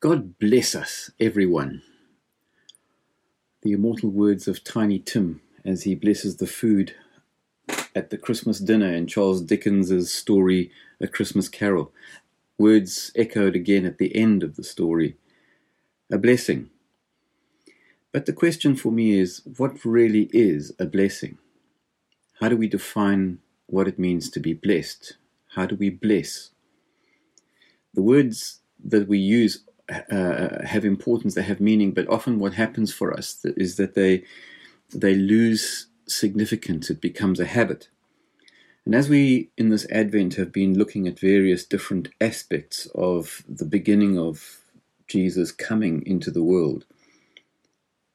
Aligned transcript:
God 0.00 0.38
bless 0.38 0.74
us, 0.74 1.10
everyone. 1.18 1.80
The 3.62 3.72
immortal 3.72 4.10
words 4.10 4.46
of 4.46 4.62
Tiny 4.62 4.98
Tim 4.98 5.40
as 5.64 5.84
he 5.84 5.94
blesses 5.94 6.36
the 6.36 6.46
food 6.46 6.94
at 7.94 8.10
the 8.10 8.18
Christmas 8.18 8.58
dinner 8.58 8.92
in 8.92 9.06
Charles 9.06 9.40
Dickens's 9.40 10.12
story, 10.12 10.70
A 11.00 11.08
Christmas 11.08 11.48
Carol. 11.48 11.92
Words 12.58 13.10
echoed 13.16 13.56
again 13.56 13.86
at 13.86 13.96
the 13.96 14.14
end 14.14 14.42
of 14.42 14.56
the 14.56 14.62
story. 14.62 15.16
A 16.12 16.18
blessing. 16.18 16.68
But 18.12 18.26
the 18.26 18.34
question 18.34 18.76
for 18.76 18.92
me 18.92 19.18
is 19.18 19.40
what 19.56 19.82
really 19.82 20.28
is 20.34 20.72
a 20.78 20.84
blessing? 20.84 21.38
How 22.40 22.50
do 22.50 22.56
we 22.58 22.68
define 22.68 23.38
what 23.64 23.88
it 23.88 23.98
means 23.98 24.28
to 24.32 24.40
be 24.40 24.52
blessed? 24.52 25.16
How 25.54 25.64
do 25.64 25.74
we 25.74 25.88
bless? 25.88 26.50
The 27.94 28.02
words 28.02 28.60
that 28.84 29.08
we 29.08 29.16
use 29.18 29.62
uh, 29.88 30.64
have 30.64 30.84
importance, 30.84 31.34
they 31.34 31.42
have 31.42 31.60
meaning, 31.60 31.92
but 31.92 32.08
often 32.08 32.38
what 32.38 32.54
happens 32.54 32.92
for 32.92 33.12
us 33.12 33.44
is 33.44 33.76
that 33.76 33.94
they 33.94 34.24
they 34.94 35.14
lose 35.14 35.86
significance. 36.06 36.90
It 36.90 37.00
becomes 37.00 37.40
a 37.40 37.46
habit. 37.46 37.88
And 38.84 38.94
as 38.94 39.08
we 39.08 39.50
in 39.56 39.68
this 39.68 39.86
Advent 39.90 40.34
have 40.34 40.52
been 40.52 40.78
looking 40.78 41.08
at 41.08 41.18
various 41.18 41.64
different 41.64 42.08
aspects 42.20 42.86
of 42.94 43.42
the 43.48 43.64
beginning 43.64 44.18
of 44.18 44.58
Jesus 45.08 45.50
coming 45.52 46.04
into 46.06 46.30
the 46.30 46.42
world, 46.42 46.84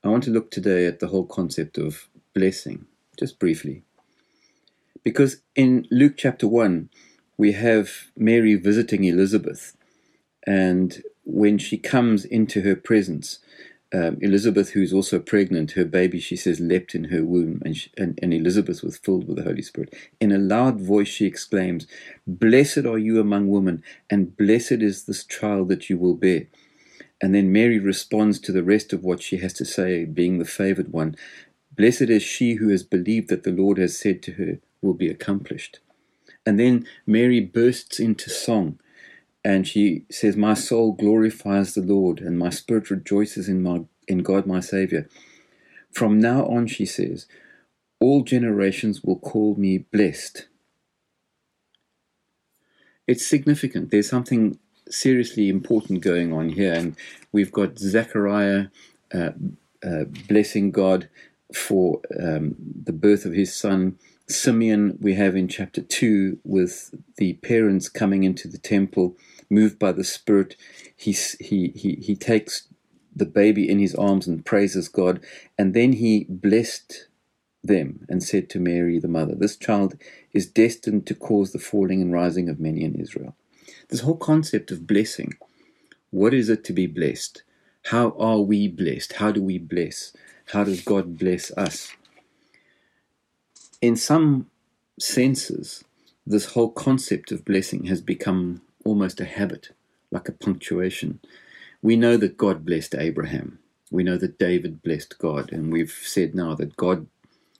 I 0.03 0.07
want 0.09 0.23
to 0.25 0.31
look 0.31 0.49
today 0.49 0.85
at 0.85 0.99
the 0.99 1.07
whole 1.07 1.25
concept 1.25 1.77
of 1.77 2.07
blessing, 2.33 2.85
just 3.19 3.37
briefly. 3.39 3.83
Because 5.03 5.41
in 5.55 5.87
Luke 5.91 6.13
chapter 6.17 6.47
1, 6.47 6.89
we 7.37 7.53
have 7.53 7.89
Mary 8.15 8.55
visiting 8.55 9.03
Elizabeth, 9.03 9.75
and 10.45 11.01
when 11.23 11.57
she 11.57 11.77
comes 11.77 12.25
into 12.25 12.61
her 12.61 12.75
presence, 12.75 13.39
um, 13.93 14.17
Elizabeth, 14.21 14.69
who's 14.69 14.93
also 14.93 15.19
pregnant, 15.19 15.71
her 15.71 15.83
baby, 15.83 16.19
she 16.19 16.37
says, 16.37 16.61
leapt 16.61 16.95
in 16.95 17.05
her 17.05 17.25
womb, 17.25 17.61
and, 17.65 17.75
she, 17.75 17.91
and, 17.97 18.17
and 18.21 18.33
Elizabeth 18.33 18.81
was 18.83 18.97
filled 18.97 19.27
with 19.27 19.37
the 19.37 19.43
Holy 19.43 19.61
Spirit. 19.61 19.93
In 20.21 20.31
a 20.31 20.37
loud 20.37 20.79
voice, 20.79 21.09
she 21.09 21.25
exclaims, 21.25 21.87
Blessed 22.25 22.85
are 22.85 22.97
you 22.97 23.19
among 23.19 23.49
women, 23.49 23.83
and 24.09 24.37
blessed 24.37 24.81
is 24.81 25.03
this 25.03 25.25
child 25.25 25.67
that 25.69 25.89
you 25.89 25.97
will 25.97 26.15
bear. 26.15 26.47
And 27.21 27.35
then 27.35 27.51
Mary 27.51 27.79
responds 27.79 28.39
to 28.39 28.51
the 28.53 28.63
rest 28.63 28.93
of 28.93 29.03
what 29.03 29.21
she 29.21 29.37
has 29.37 29.53
to 29.53 29.65
say, 29.65 30.05
being 30.05 30.39
the 30.39 30.45
favored 30.45 30.93
one. 30.93 31.15
Blessed 31.75 32.03
is 32.03 32.23
she 32.23 32.55
who 32.55 32.69
has 32.69 32.83
believed 32.83 33.29
that 33.29 33.43
the 33.43 33.51
Lord 33.51 33.77
has 33.77 33.97
said 33.97 34.23
to 34.23 34.33
her 34.33 34.59
will 34.81 34.93
be 34.93 35.09
accomplished. 35.09 35.79
And 36.45 36.59
then 36.59 36.87
Mary 37.05 37.41
bursts 37.41 37.99
into 37.99 38.29
song 38.29 38.79
and 39.43 39.67
she 39.67 40.05
says, 40.11 40.37
My 40.37 40.53
soul 40.53 40.93
glorifies 40.93 41.73
the 41.73 41.81
Lord, 41.81 42.19
and 42.19 42.37
my 42.37 42.49
spirit 42.49 42.89
rejoices 42.89 43.49
in, 43.49 43.63
my, 43.63 43.81
in 44.07 44.19
God 44.19 44.45
my 44.45 44.59
Savior. 44.59 45.09
From 45.91 46.19
now 46.19 46.45
on, 46.45 46.67
she 46.67 46.85
says, 46.85 47.27
all 48.01 48.23
generations 48.23 49.03
will 49.03 49.19
call 49.19 49.55
me 49.55 49.77
blessed. 49.77 50.47
It's 53.07 53.25
significant. 53.25 53.91
There's 53.91 54.09
something 54.09 54.57
seriously 54.89 55.49
important 55.49 56.01
going 56.01 56.33
on 56.33 56.49
here, 56.49 56.73
and 56.73 56.95
we've 57.31 57.51
got 57.51 57.77
Zechariah 57.77 58.67
uh, 59.13 59.31
uh, 59.85 60.05
blessing 60.27 60.71
God 60.71 61.09
for 61.53 62.01
um, 62.19 62.55
the 62.57 62.93
birth 62.93 63.25
of 63.25 63.33
his 63.33 63.55
son. 63.55 63.99
Simeon, 64.27 64.97
we 64.99 65.13
have 65.15 65.35
in 65.35 65.47
chapter 65.47 65.81
2 65.81 66.39
with 66.43 66.95
the 67.17 67.33
parents 67.33 67.87
coming 67.87 68.23
into 68.23 68.47
the 68.47 68.57
temple 68.57 69.15
moved 69.51 69.77
by 69.79 69.91
the 69.91 70.03
Spirit, 70.03 70.55
he, 70.95 71.11
he, 71.39 71.69
he, 71.75 71.95
he 72.01 72.15
takes 72.15 72.67
the 73.15 73.25
baby 73.25 73.69
in 73.69 73.79
his 73.79 73.95
arms 73.95 74.27
and 74.27 74.45
praises 74.45 74.87
God. 74.87 75.21
And 75.57 75.73
then 75.73 75.93
he 75.93 76.25
blessed 76.29 77.07
them 77.63 78.05
and 78.09 78.23
said 78.23 78.49
to 78.51 78.59
Mary, 78.59 78.99
the 78.99 79.07
mother, 79.07 79.35
This 79.35 79.57
child 79.57 79.95
is 80.33 80.47
destined 80.47 81.05
to 81.07 81.15
cause 81.15 81.51
the 81.51 81.59
falling 81.59 82.01
and 82.01 82.13
rising 82.13 82.49
of 82.49 82.59
many 82.59 82.83
in 82.83 82.95
Israel. 82.95 83.35
This 83.89 84.01
whole 84.01 84.17
concept 84.17 84.71
of 84.71 84.87
blessing 84.87 85.33
what 86.11 86.33
is 86.33 86.49
it 86.49 86.65
to 86.65 86.73
be 86.73 86.87
blessed? 86.87 87.43
How 87.85 88.15
are 88.19 88.39
we 88.39 88.67
blessed? 88.67 89.13
How 89.13 89.31
do 89.31 89.41
we 89.41 89.57
bless? 89.57 90.13
How 90.53 90.65
does 90.65 90.81
God 90.81 91.17
bless 91.17 91.51
us? 91.51 91.93
In 93.81 93.95
some 93.95 94.47
senses, 94.99 95.85
this 96.27 96.47
whole 96.47 96.69
concept 96.69 97.31
of 97.31 97.45
blessing 97.45 97.85
has 97.85 98.01
become 98.01 98.61
almost 98.85 99.19
a 99.19 99.25
habit, 99.25 99.71
like 100.11 100.29
a 100.29 100.33
punctuation. 100.33 101.19
We 101.81 101.95
know 101.95 102.17
that 102.17 102.37
God 102.37 102.65
blessed 102.65 102.95
Abraham. 102.95 103.59
We 103.91 104.03
know 104.03 104.17
that 104.17 104.39
David 104.39 104.83
blessed 104.83 105.17
God. 105.17 105.51
And 105.51 105.71
we've 105.71 105.91
said 105.91 106.35
now 106.35 106.55
that 106.55 106.77
God 106.77 107.07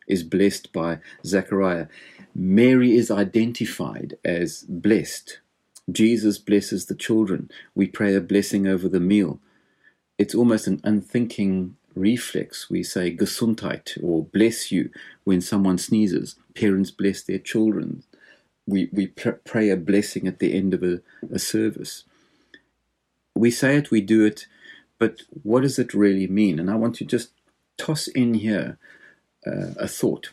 is 0.07 0.23
blessed 0.23 0.71
by 0.73 0.99
Zechariah. 1.25 1.87
Mary 2.35 2.95
is 2.95 3.11
identified 3.11 4.15
as 4.23 4.63
blessed. 4.67 5.39
Jesus 5.91 6.37
blesses 6.37 6.85
the 6.85 6.95
children. 6.95 7.49
We 7.75 7.87
pray 7.87 8.15
a 8.15 8.21
blessing 8.21 8.67
over 8.67 8.87
the 8.87 8.99
meal. 8.99 9.39
It's 10.17 10.35
almost 10.35 10.67
an 10.67 10.81
unthinking 10.83 11.75
reflex. 11.95 12.69
We 12.69 12.83
say 12.83 13.15
Gesundheit 13.15 14.01
or 14.03 14.23
bless 14.23 14.71
you 14.71 14.91
when 15.23 15.41
someone 15.41 15.77
sneezes. 15.77 16.35
Parents 16.55 16.91
bless 16.91 17.23
their 17.23 17.39
children 17.39 18.03
we, 18.67 18.89
we 18.91 19.07
pray 19.07 19.69
a 19.69 19.77
blessing 19.77 20.27
at 20.27 20.39
the 20.39 20.53
end 20.53 20.73
of 20.73 20.83
a, 20.83 21.01
a 21.31 21.39
service. 21.39 22.03
We 23.35 23.51
say 23.51 23.77
it, 23.77 23.91
we 23.91 24.01
do 24.01 24.25
it, 24.25 24.45
but 24.99 25.21
what 25.43 25.61
does 25.61 25.79
it 25.79 25.93
really 25.93 26.27
mean? 26.27 26.59
And 26.59 26.69
I 26.69 26.75
want 26.75 26.95
to 26.95 27.05
just 27.05 27.31
toss 27.77 28.07
in 28.07 28.35
here 28.35 28.77
uh, 29.45 29.73
a 29.77 29.87
thought. 29.87 30.31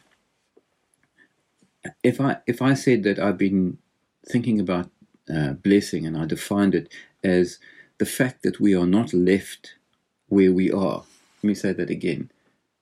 If 2.02 2.20
I 2.20 2.38
if 2.46 2.60
I 2.60 2.74
said 2.74 3.02
that 3.04 3.18
I've 3.18 3.38
been 3.38 3.78
thinking 4.26 4.60
about 4.60 4.90
uh, 5.34 5.52
blessing 5.52 6.06
and 6.06 6.16
I 6.16 6.26
defined 6.26 6.74
it 6.74 6.92
as 7.24 7.58
the 7.98 8.06
fact 8.06 8.42
that 8.42 8.60
we 8.60 8.74
are 8.74 8.86
not 8.86 9.12
left 9.12 9.74
where 10.28 10.52
we 10.52 10.70
are. 10.70 11.04
Let 11.42 11.44
me 11.44 11.54
say 11.54 11.72
that 11.72 11.90
again. 11.90 12.30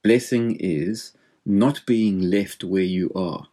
Blessing 0.02 0.56
is 0.58 1.12
not 1.44 1.84
being 1.86 2.20
left 2.20 2.64
where 2.64 2.82
you 2.82 3.12
are. 3.14 3.48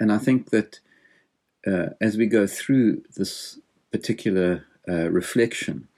And 0.00 0.10
I 0.10 0.18
think 0.18 0.50
that 0.50 0.80
uh, 1.66 1.90
as 2.00 2.16
we 2.16 2.26
go 2.26 2.46
through 2.46 3.02
this 3.16 3.60
particular 3.92 4.64
uh, 4.88 5.10
reflection, 5.10 5.88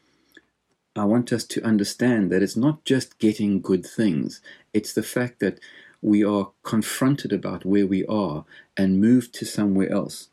I 0.95 1.05
want 1.05 1.33
us 1.33 1.45
to 1.45 1.65
understand 1.65 2.31
that 2.31 2.43
it's 2.43 2.57
not 2.57 2.85
just 2.85 3.19
getting 3.19 3.63
good 3.63 3.87
things, 3.87 4.43
it's 4.75 4.93
the 4.93 5.03
fact 5.03 5.41
that 5.41 5.59
we 6.03 6.25
are 6.25 6.51
confronted 6.65 7.33
about 7.33 7.65
where 7.65 7.87
we 7.87 8.05
are 8.07 8.45
and 8.77 9.01
moved 9.01 9.33
to 9.35 9.47
somewhere 9.47 9.91
else. 9.91 10.29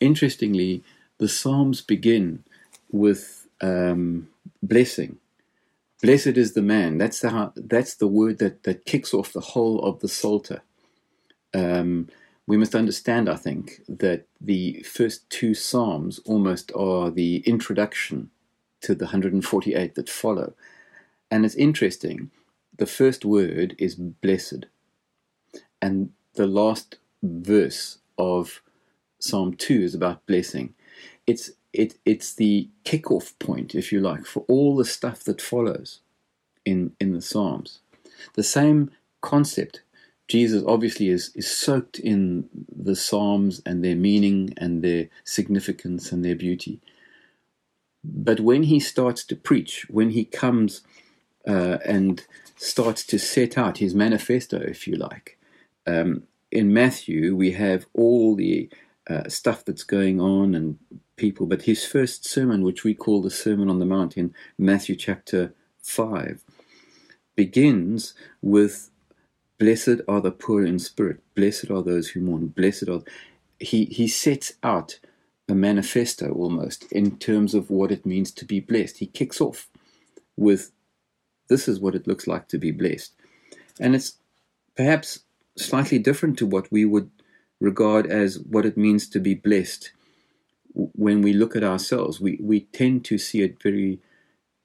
Interestingly, 0.00 0.82
the 1.18 1.28
Psalms 1.28 1.80
begin 1.80 2.44
with 2.90 3.46
um, 3.60 4.28
blessing. 4.62 5.18
Blessed 6.02 6.36
is 6.36 6.54
the 6.54 6.62
man. 6.62 6.98
That's 6.98 7.20
the 7.20 7.52
that's 7.56 7.94
the 7.94 8.06
word 8.06 8.38
that, 8.38 8.64
that 8.64 8.84
kicks 8.84 9.14
off 9.14 9.32
the 9.32 9.40
whole 9.40 9.80
of 9.80 10.00
the 10.00 10.08
Psalter. 10.08 10.62
Um, 11.54 12.08
we 12.48 12.56
must 12.56 12.74
understand, 12.74 13.28
I 13.28 13.36
think, 13.36 13.82
that 13.86 14.26
the 14.40 14.82
first 14.82 15.28
two 15.28 15.52
Psalms 15.52 16.18
almost 16.24 16.72
are 16.74 17.10
the 17.10 17.40
introduction 17.40 18.30
to 18.80 18.94
the 18.94 19.04
148 19.04 19.94
that 19.94 20.08
follow. 20.08 20.54
And 21.30 21.44
it's 21.44 21.54
interesting, 21.56 22.30
the 22.74 22.86
first 22.86 23.26
word 23.26 23.76
is 23.78 23.96
blessed. 23.96 24.64
And 25.82 26.12
the 26.36 26.46
last 26.46 26.96
verse 27.22 27.98
of 28.16 28.62
Psalm 29.18 29.52
2 29.52 29.82
is 29.82 29.94
about 29.94 30.24
blessing. 30.24 30.72
It's, 31.26 31.50
it, 31.74 31.98
it's 32.06 32.34
the 32.34 32.70
kickoff 32.86 33.38
point, 33.38 33.74
if 33.74 33.92
you 33.92 34.00
like, 34.00 34.24
for 34.24 34.46
all 34.48 34.74
the 34.74 34.86
stuff 34.86 35.22
that 35.24 35.42
follows 35.42 36.00
in, 36.64 36.92
in 36.98 37.12
the 37.12 37.20
Psalms. 37.20 37.80
The 38.36 38.42
same 38.42 38.90
concept 39.20 39.82
Jesus 40.28 40.62
obviously 40.66 41.08
is, 41.08 41.32
is 41.34 41.50
soaked 41.50 41.98
in 41.98 42.48
the 42.70 42.94
Psalms 42.94 43.62
and 43.64 43.82
their 43.82 43.96
meaning 43.96 44.52
and 44.58 44.82
their 44.82 45.08
significance 45.24 46.12
and 46.12 46.24
their 46.24 46.36
beauty. 46.36 46.80
But 48.04 48.40
when 48.40 48.64
he 48.64 48.78
starts 48.78 49.24
to 49.24 49.36
preach, 49.36 49.86
when 49.88 50.10
he 50.10 50.24
comes 50.24 50.82
uh, 51.46 51.78
and 51.84 52.24
starts 52.56 53.04
to 53.06 53.18
set 53.18 53.56
out 53.56 53.78
his 53.78 53.94
manifesto, 53.94 54.58
if 54.58 54.86
you 54.86 54.96
like, 54.96 55.38
um, 55.86 56.24
in 56.52 56.72
Matthew 56.72 57.34
we 57.34 57.52
have 57.52 57.86
all 57.94 58.36
the 58.36 58.70
uh, 59.08 59.28
stuff 59.28 59.64
that's 59.64 59.82
going 59.82 60.20
on 60.20 60.54
and 60.54 60.78
people, 61.16 61.46
but 61.46 61.62
his 61.62 61.84
first 61.84 62.26
sermon, 62.26 62.62
which 62.62 62.84
we 62.84 62.94
call 62.94 63.22
the 63.22 63.30
Sermon 63.30 63.70
on 63.70 63.78
the 63.78 63.86
Mount 63.86 64.16
in 64.16 64.34
Matthew 64.58 64.94
chapter 64.94 65.54
5, 65.82 66.42
begins 67.34 68.14
with 68.42 68.90
Blessed 69.58 70.00
are 70.06 70.20
the 70.20 70.30
poor 70.30 70.64
in 70.64 70.78
spirit. 70.78 71.20
Blessed 71.34 71.70
are 71.70 71.82
those 71.82 72.08
who 72.08 72.20
mourn. 72.20 72.48
Blessed 72.48 72.88
are. 72.88 73.02
He, 73.58 73.86
he 73.86 74.06
sets 74.06 74.52
out 74.62 75.00
a 75.48 75.54
manifesto 75.54 76.32
almost 76.32 76.90
in 76.92 77.18
terms 77.18 77.54
of 77.54 77.70
what 77.70 77.90
it 77.90 78.06
means 78.06 78.30
to 78.32 78.44
be 78.44 78.60
blessed. 78.60 78.98
He 78.98 79.06
kicks 79.06 79.40
off 79.40 79.68
with 80.36 80.70
this 81.48 81.66
is 81.66 81.80
what 81.80 81.94
it 81.94 82.06
looks 82.06 82.26
like 82.26 82.48
to 82.48 82.58
be 82.58 82.70
blessed. 82.70 83.12
And 83.80 83.94
it's 83.94 84.14
perhaps 84.76 85.20
slightly 85.56 85.98
different 85.98 86.38
to 86.38 86.46
what 86.46 86.70
we 86.70 86.84
would 86.84 87.10
regard 87.60 88.06
as 88.06 88.38
what 88.38 88.66
it 88.66 88.76
means 88.76 89.08
to 89.08 89.18
be 89.18 89.34
blessed 89.34 89.90
when 90.74 91.22
we 91.22 91.32
look 91.32 91.56
at 91.56 91.64
ourselves. 91.64 92.20
We, 92.20 92.38
we 92.40 92.60
tend 92.60 93.04
to 93.06 93.18
see 93.18 93.42
it 93.42 93.60
very 93.62 93.98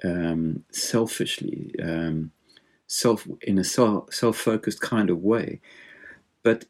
um, 0.03 0.63
selfishly, 0.71 1.73
um, 1.81 2.31
self 2.93 3.27
in 3.41 3.57
a 3.57 3.63
self 3.63 4.37
focused 4.37 4.81
kind 4.81 5.09
of 5.09 5.23
way. 5.23 5.59
But 6.43 6.65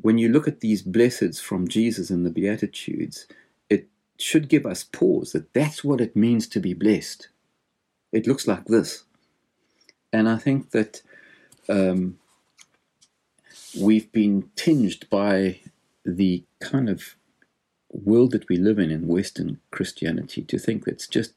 when 0.00 0.18
you 0.18 0.28
look 0.28 0.46
at 0.46 0.60
these 0.60 0.82
blesseds 0.82 1.40
from 1.40 1.68
Jesus 1.68 2.10
in 2.10 2.24
the 2.24 2.30
Beatitudes, 2.30 3.26
it 3.70 3.88
should 4.18 4.48
give 4.48 4.66
us 4.66 4.84
pause 4.84 5.32
that 5.32 5.52
that's 5.54 5.82
what 5.82 6.00
it 6.00 6.16
means 6.16 6.46
to 6.48 6.60
be 6.60 6.74
blessed. 6.74 7.28
It 8.12 8.26
looks 8.26 8.46
like 8.46 8.66
this. 8.66 9.04
And 10.12 10.28
I 10.28 10.36
think 10.36 10.70
that 10.70 11.02
um, 11.68 12.18
we've 13.78 14.10
been 14.12 14.50
tinged 14.56 15.08
by 15.10 15.60
the 16.04 16.44
kind 16.60 16.88
of 16.88 17.16
world 17.90 18.32
that 18.32 18.48
we 18.48 18.56
live 18.56 18.78
in 18.78 18.90
in 18.90 19.06
Western 19.08 19.60
Christianity 19.70 20.42
to 20.42 20.58
think 20.58 20.84
that 20.84 20.92
it's 20.92 21.08
just 21.08 21.34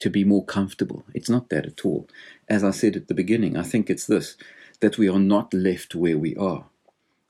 to 0.00 0.10
be 0.10 0.24
more 0.24 0.44
comfortable. 0.44 1.04
It's 1.14 1.30
not 1.30 1.48
that 1.48 1.66
at 1.66 1.84
all. 1.84 2.08
As 2.48 2.62
I 2.62 2.70
said 2.70 2.96
at 2.96 3.08
the 3.08 3.14
beginning, 3.14 3.56
I 3.56 3.62
think 3.62 3.90
it's 3.90 4.06
this 4.06 4.36
that 4.80 4.98
we 4.98 5.08
are 5.08 5.18
not 5.18 5.52
left 5.52 5.96
where 5.96 6.16
we 6.16 6.36
are, 6.36 6.66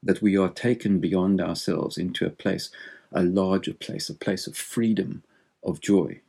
that 0.03 0.21
we 0.21 0.37
are 0.37 0.51
taken 0.51 0.99
beyond 0.99 1.41
ourselves 1.41 1.97
into 1.97 2.27
a 2.27 2.31
place, 2.31 2.71
a 3.11 3.23
larger 3.23 3.73
place, 3.73 4.11
a 4.11 4.15
place 4.15 4.47
of 4.47 4.55
freedom, 4.55 5.23
of 5.65 5.81
joy. 5.81 6.21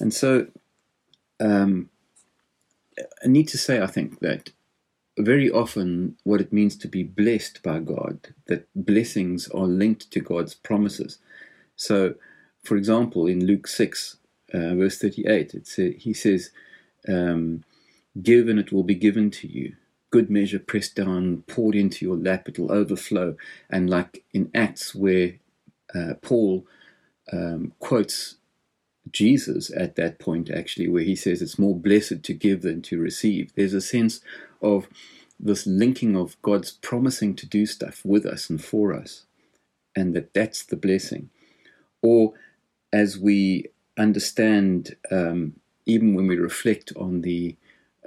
And 0.00 0.12
so, 0.12 0.48
um, 1.38 1.90
I 2.98 3.28
need 3.28 3.46
to 3.48 3.58
say, 3.58 3.80
I 3.80 3.86
think, 3.86 4.18
that 4.20 4.50
very 5.18 5.50
often 5.50 6.16
what 6.24 6.40
it 6.40 6.52
means 6.52 6.76
to 6.76 6.88
be 6.88 7.04
blessed 7.04 7.62
by 7.62 7.78
God, 7.78 8.34
that 8.46 8.66
blessings 8.74 9.48
are 9.50 9.66
linked 9.66 10.10
to 10.10 10.20
God's 10.20 10.54
promises. 10.54 11.18
So, 11.76 12.14
for 12.64 12.76
example, 12.76 13.26
in 13.26 13.46
Luke 13.46 13.68
6, 13.68 14.16
uh, 14.54 14.74
verse 14.74 14.98
38, 14.98 15.54
it's, 15.54 15.74
he 15.74 16.14
says, 16.14 16.50
um, 17.08 17.64
Give 18.22 18.48
and 18.48 18.60
it 18.60 18.72
will 18.72 18.84
be 18.84 18.94
given 18.94 19.30
to 19.32 19.48
you. 19.48 19.74
Good 20.10 20.30
measure 20.30 20.60
pressed 20.60 20.94
down, 20.94 21.42
poured 21.48 21.74
into 21.74 22.04
your 22.04 22.16
lap, 22.16 22.48
it 22.48 22.58
will 22.58 22.70
overflow. 22.70 23.36
And 23.68 23.90
like 23.90 24.24
in 24.32 24.50
Acts, 24.54 24.94
where 24.94 25.34
uh, 25.92 26.14
Paul 26.22 26.66
um, 27.32 27.72
quotes 27.80 28.36
Jesus 29.10 29.72
at 29.76 29.96
that 29.96 30.18
point, 30.20 30.50
actually, 30.50 30.88
where 30.88 31.02
he 31.02 31.16
says 31.16 31.42
it's 31.42 31.58
more 31.58 31.76
blessed 31.76 32.22
to 32.22 32.32
give 32.32 32.62
than 32.62 32.82
to 32.82 32.98
receive. 33.00 33.52
There's 33.54 33.74
a 33.74 33.80
sense 33.80 34.20
of 34.62 34.86
this 35.38 35.66
linking 35.66 36.16
of 36.16 36.40
God's 36.42 36.70
promising 36.70 37.34
to 37.36 37.46
do 37.46 37.66
stuff 37.66 38.02
with 38.04 38.24
us 38.24 38.48
and 38.48 38.64
for 38.64 38.94
us, 38.94 39.26
and 39.96 40.14
that 40.14 40.32
that's 40.32 40.64
the 40.64 40.76
blessing. 40.76 41.30
Or 42.02 42.34
as 42.92 43.18
we 43.18 43.66
understand, 43.96 44.96
um, 45.10 45.54
even 45.86 46.14
when 46.14 46.26
we 46.26 46.36
reflect 46.36 46.92
on 46.96 47.22
the 47.22 47.56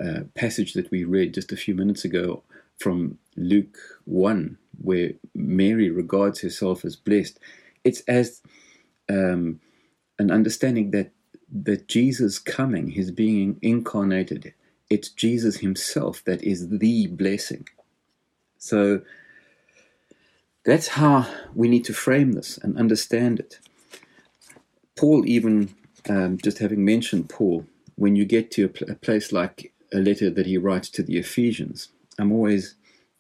uh, 0.04 0.22
passage 0.36 0.74
that 0.74 0.92
we 0.92 1.04
read 1.04 1.34
just 1.34 1.52
a 1.52 1.58
few 1.58 1.76
minutes 1.76 2.06
ago 2.06 2.44
from 2.78 3.18
Luke 3.36 3.78
1, 4.06 4.58
where 4.82 5.12
Mary 5.34 5.90
regards 5.90 6.42
herself 6.42 6.86
as 6.86 6.96
blessed, 6.96 7.40
it's 7.84 8.02
as 8.02 8.42
um, 9.10 9.60
an 10.20 10.32
understanding 10.32 10.92
that 10.92 11.12
that 11.50 11.88
Jesus 11.88 12.40
coming, 12.40 12.90
his 12.90 13.10
being 13.10 13.58
incarnated, 13.62 14.54
it's 14.90 15.08
Jesus 15.10 15.58
himself 15.58 16.22
that 16.26 16.44
is 16.44 16.68
the 16.68 17.08
blessing. 17.08 17.68
So 18.58 19.02
that's 20.66 20.90
how 20.90 21.28
we 21.56 21.70
need 21.70 21.86
to 21.86 21.94
frame 21.94 22.34
this 22.34 22.58
and 22.58 22.78
understand 22.78 23.40
it. 23.40 23.60
Paul, 24.98 25.28
even 25.28 25.76
um, 26.10 26.40
just 26.40 26.60
having 26.60 26.84
mentioned 26.86 27.30
Paul, 27.30 27.66
when 27.96 28.16
you 28.16 28.26
get 28.26 28.52
to 28.52 28.66
a, 28.66 28.70
pl- 28.70 28.92
a, 28.92 28.96
place 28.96 29.32
like 29.32 29.74
a 29.94 30.00
letter 30.00 30.30
that 30.32 30.48
he 30.48 30.58
writes 30.58 30.90
to 30.92 31.04
the 31.04 31.18
Ephesians, 31.18 31.90
I'm 32.20 32.32
always, 32.34 32.76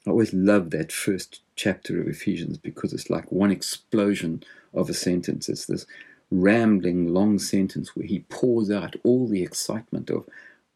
I 0.07 0.11
always 0.11 0.33
love 0.33 0.71
that 0.71 0.91
first 0.91 1.41
chapter 1.55 2.01
of 2.01 2.07
Ephesians 2.07 2.57
because 2.57 2.93
it's 2.93 3.09
like 3.09 3.31
one 3.31 3.51
explosion 3.51 4.43
of 4.73 4.89
a 4.89 4.93
sentence. 4.93 5.49
It's 5.49 5.67
this 5.67 5.85
rambling 6.31 7.13
long 7.13 7.39
sentence 7.39 7.95
where 7.95 8.07
he 8.07 8.19
pours 8.29 8.71
out 8.71 8.95
all 9.03 9.27
the 9.27 9.43
excitement 9.43 10.09
of 10.09 10.25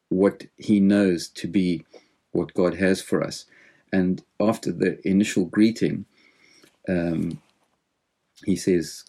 what 0.10 0.46
he 0.58 0.80
knows 0.80 1.28
to 1.30 1.48
be 1.48 1.86
what 2.32 2.54
God 2.54 2.76
has 2.76 3.02
for 3.02 3.24
us. 3.24 3.46
And 3.92 4.24
after 4.40 4.72
the 4.72 5.06
initial 5.08 5.46
greeting, 5.46 6.06
um, 6.88 7.42
he 8.46 8.56
says, 8.56 9.06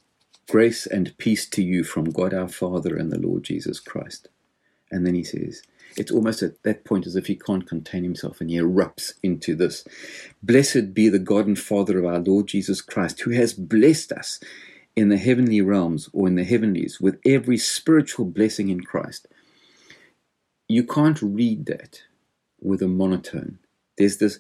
Grace 0.48 0.86
and 0.86 1.16
peace 1.18 1.48
to 1.48 1.62
you 1.62 1.84
from 1.84 2.10
God 2.10 2.34
our 2.34 2.48
Father 2.48 2.96
and 2.96 3.10
the 3.10 3.18
Lord 3.18 3.44
Jesus 3.44 3.80
Christ. 3.80 4.28
And 4.90 5.06
then 5.06 5.14
he 5.14 5.24
says, 5.24 5.62
it's 5.96 6.10
almost 6.10 6.42
at 6.42 6.62
that 6.62 6.84
point 6.84 7.06
as 7.06 7.16
if 7.16 7.26
he 7.26 7.36
can't 7.36 7.66
contain 7.66 8.02
himself 8.02 8.40
and 8.40 8.50
he 8.50 8.56
erupts 8.56 9.14
into 9.22 9.54
this. 9.54 9.84
Blessed 10.42 10.94
be 10.94 11.08
the 11.08 11.18
God 11.18 11.46
and 11.46 11.58
Father 11.58 11.98
of 11.98 12.06
our 12.06 12.18
Lord 12.18 12.48
Jesus 12.48 12.80
Christ, 12.80 13.20
who 13.20 13.30
has 13.30 13.54
blessed 13.54 14.12
us 14.12 14.40
in 14.96 15.08
the 15.08 15.18
heavenly 15.18 15.60
realms 15.60 16.08
or 16.12 16.26
in 16.26 16.34
the 16.34 16.44
heavenlies 16.44 17.00
with 17.00 17.18
every 17.24 17.56
spiritual 17.56 18.26
blessing 18.26 18.68
in 18.68 18.82
Christ. 18.82 19.26
You 20.68 20.84
can't 20.84 21.20
read 21.20 21.66
that 21.66 22.02
with 22.60 22.82
a 22.82 22.88
monotone. 22.88 23.58
There's 23.98 24.18
this 24.18 24.38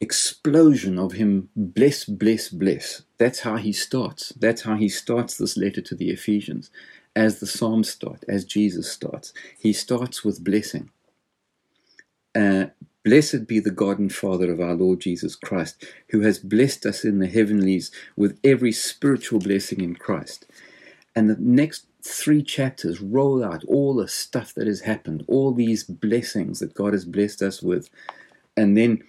explosion 0.00 0.98
of 0.98 1.12
him, 1.14 1.50
bless, 1.56 2.04
bless, 2.04 2.48
bless. 2.50 3.02
That's 3.18 3.40
how 3.40 3.56
he 3.56 3.72
starts. 3.72 4.32
That's 4.38 4.62
how 4.62 4.76
he 4.76 4.88
starts 4.88 5.36
this 5.38 5.56
letter 5.56 5.82
to 5.82 5.96
the 5.96 6.10
Ephesians. 6.10 6.70
As 7.16 7.40
the 7.40 7.46
Psalms 7.46 7.90
start, 7.90 8.24
as 8.28 8.44
Jesus 8.44 8.92
starts, 8.92 9.32
he 9.58 9.72
starts 9.72 10.24
with 10.24 10.44
blessing. 10.44 10.90
Uh, 12.36 12.66
Blessed 13.04 13.46
be 13.48 13.60
the 13.60 13.70
God 13.70 13.98
and 13.98 14.14
Father 14.14 14.52
of 14.52 14.60
our 14.60 14.74
Lord 14.74 15.00
Jesus 15.00 15.36
Christ, 15.36 15.84
who 16.10 16.22
has 16.22 16.38
blessed 16.38 16.86
us 16.86 17.04
in 17.04 17.18
the 17.20 17.28
heavenlies 17.28 17.90
with 18.16 18.38
every 18.44 18.72
spiritual 18.72 19.40
blessing 19.40 19.80
in 19.82 19.96
Christ. 19.96 20.46
And 21.16 21.30
the 21.30 21.36
next 21.38 21.86
three 22.02 22.42
chapters 22.42 23.00
roll 23.00 23.44
out 23.44 23.64
all 23.66 23.94
the 23.94 24.08
stuff 24.08 24.54
that 24.54 24.66
has 24.68 24.82
happened, 24.82 25.24
all 25.28 25.52
these 25.52 25.84
blessings 25.84 26.60
that 26.60 26.74
God 26.74 26.94
has 26.94 27.04
blessed 27.04 27.42
us 27.42 27.62
with. 27.62 27.90
And 28.56 28.76
then 28.76 29.02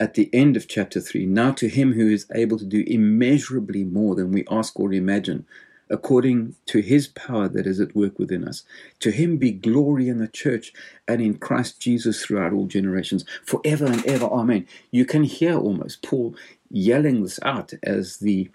at 0.00 0.14
the 0.14 0.28
end 0.32 0.56
of 0.56 0.68
chapter 0.68 1.00
3, 1.00 1.26
now 1.26 1.52
to 1.52 1.68
him 1.68 1.92
who 1.92 2.08
is 2.08 2.26
able 2.34 2.58
to 2.58 2.64
do 2.64 2.84
immeasurably 2.86 3.84
more 3.84 4.14
than 4.14 4.32
we 4.32 4.44
ask 4.50 4.78
or 4.78 4.92
imagine, 4.92 5.46
according 5.88 6.56
to 6.66 6.80
his 6.80 7.06
power 7.06 7.48
that 7.48 7.66
is 7.66 7.78
at 7.78 7.94
work 7.94 8.18
within 8.18 8.48
us. 8.48 8.64
To 9.00 9.10
him 9.10 9.36
be 9.36 9.52
glory 9.52 10.08
in 10.08 10.18
the 10.18 10.26
church 10.26 10.72
and 11.06 11.20
in 11.20 11.38
Christ 11.38 11.80
Jesus 11.80 12.24
throughout 12.24 12.52
all 12.52 12.66
generations, 12.66 13.24
forever 13.44 13.86
and 13.86 14.04
ever. 14.06 14.24
Amen. 14.24 14.66
You 14.90 15.04
can 15.04 15.24
hear 15.24 15.56
almost 15.56 16.02
Paul 16.02 16.34
yelling 16.70 17.22
this 17.22 17.38
out 17.42 17.72
as 17.82 18.16
the 18.16 18.50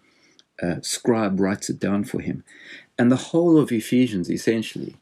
uh, 0.62 0.78
scribe 0.82 1.40
writes 1.40 1.70
it 1.70 1.80
down 1.80 2.04
for 2.04 2.20
him. 2.20 2.44
And 2.98 3.12
the 3.12 3.16
whole 3.16 3.60
of 3.60 3.72
Ephesians 3.72 4.30
essentially 4.30 4.96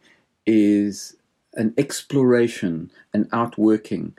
is 0.45 1.15
an 1.53 1.73
exploration, 1.77 2.91
an 3.13 3.29
outworking 3.31 4.13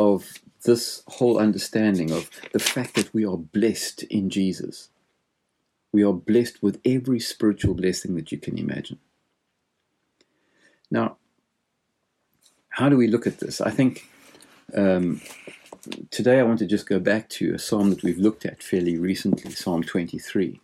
of 0.00 0.32
this 0.64 1.02
whole 1.08 1.38
understanding 1.38 2.10
of 2.10 2.30
the 2.52 2.58
fact 2.58 2.94
that 2.94 3.14
we 3.14 3.24
are 3.26 3.36
blessed 3.36 4.02
in 4.04 4.30
Jesus 4.30 4.88
we 5.92 6.04
are 6.04 6.12
blessed 6.12 6.62
with 6.62 6.80
every 6.84 7.20
spiritual 7.20 7.74
blessing 7.74 8.14
that 8.16 8.30
you 8.30 8.38
can 8.38 8.58
imagine. 8.58 8.98
Now, 10.90 11.16
how 12.70 12.88
do 12.88 12.96
we 12.96 13.08
look 13.08 13.26
at 13.26 13.40
this? 13.40 13.60
I 13.60 13.70
think 13.70 14.08
um, 14.74 15.20
today 16.10 16.38
I 16.38 16.44
want 16.44 16.60
to 16.60 16.66
just 16.66 16.88
go 16.88 17.00
back 17.00 17.28
to 17.30 17.54
a 17.54 17.58
psalm 17.58 17.90
that 17.90 18.02
we've 18.02 18.18
looked 18.18 18.46
at 18.46 18.62
fairly 18.62 18.98
recently, 18.98 19.50
Psalm 19.52 19.82
23, 19.82 20.60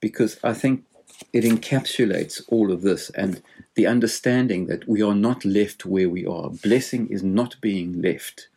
because 0.00 0.38
I 0.44 0.52
think 0.52 0.84
it 1.32 1.44
encapsulates 1.44 2.42
all 2.48 2.70
of 2.72 2.82
this 2.82 3.10
and 3.10 3.42
the 3.74 3.86
understanding 3.86 4.66
that 4.66 4.88
we 4.88 5.02
are 5.02 5.14
not 5.14 5.44
left 5.44 5.86
where 5.86 6.08
we 6.08 6.26
are. 6.26 6.50
Blessing 6.50 7.08
is 7.08 7.22
not 7.22 7.60
being 7.60 8.00
left, 8.02 8.48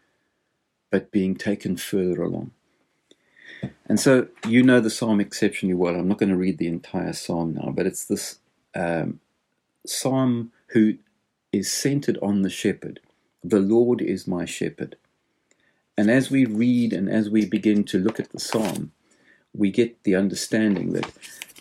but 0.89 1.11
being 1.11 1.35
taken 1.35 1.77
further 1.77 2.23
along. 2.23 2.51
And 3.85 3.99
so 3.99 4.27
you 4.47 4.63
know 4.63 4.79
the 4.79 4.89
psalm 4.89 5.19
exceptionally 5.19 5.75
well. 5.75 5.95
I'm 5.95 6.07
not 6.07 6.17
going 6.17 6.29
to 6.29 6.35
read 6.37 6.57
the 6.57 6.67
entire 6.67 7.13
psalm 7.13 7.53
now, 7.53 7.71
but 7.71 7.85
it's 7.85 8.05
this 8.05 8.39
um, 8.75 9.19
psalm 9.85 10.51
who 10.67 10.95
is 11.51 11.71
centered 11.71 12.17
on 12.21 12.41
the 12.41 12.49
shepherd. 12.49 12.99
The 13.43 13.59
Lord 13.59 14.01
is 14.01 14.27
my 14.27 14.45
shepherd. 14.45 14.95
And 15.97 16.09
as 16.09 16.31
we 16.31 16.45
read 16.45 16.91
and 16.91 17.09
as 17.09 17.29
we 17.29 17.45
begin 17.45 17.83
to 17.85 17.99
look 17.99 18.19
at 18.19 18.31
the 18.31 18.39
psalm, 18.39 18.91
we 19.53 19.69
get 19.69 20.03
the 20.03 20.15
understanding 20.15 20.93
that 20.93 21.11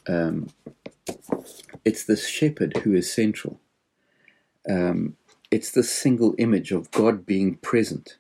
um, 0.09 0.49
it's 1.85 2.05
the 2.05 2.17
shepherd 2.17 2.79
who 2.79 2.95
is 2.95 3.13
central. 3.13 3.61
Um, 4.69 5.17
it's 5.51 5.71
the 5.71 5.83
single 5.83 6.35
image 6.39 6.73
of 6.73 6.91
God 6.91 7.27
being 7.27 7.57
present, 7.57 8.17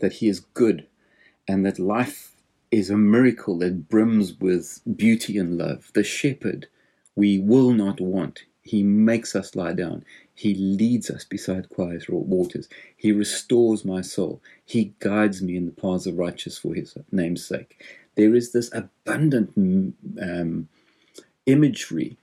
that 0.00 0.14
He 0.14 0.28
is 0.28 0.40
good, 0.40 0.86
and 1.46 1.64
that 1.66 1.78
life 1.78 2.32
is 2.70 2.90
a 2.90 2.96
miracle 2.96 3.58
that 3.58 3.88
brims 3.88 4.34
with 4.34 4.80
beauty 4.96 5.38
and 5.38 5.58
love. 5.58 5.90
The 5.94 6.04
shepherd 6.04 6.68
we 7.16 7.38
will 7.38 7.72
not 7.72 8.00
want. 8.00 8.44
He 8.62 8.82
makes 8.82 9.34
us 9.34 9.56
lie 9.56 9.72
down. 9.72 10.04
He 10.34 10.54
leads 10.54 11.10
us 11.10 11.24
beside 11.24 11.70
quiet 11.70 12.08
waters. 12.08 12.68
He 12.96 13.12
restores 13.12 13.84
my 13.84 14.02
soul. 14.02 14.42
He 14.64 14.94
guides 15.00 15.42
me 15.42 15.56
in 15.56 15.66
the 15.66 15.72
paths 15.72 16.06
of 16.06 16.18
righteousness 16.18 16.58
for 16.58 16.74
his 16.74 16.96
name's 17.10 17.44
sake. 17.44 17.82
There 18.14 18.34
is 18.34 18.52
this 18.52 18.70
abundant 18.72 19.52
um, 20.22 20.68
imagery 21.48 22.18